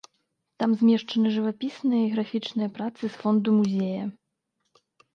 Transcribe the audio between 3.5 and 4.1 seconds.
музея.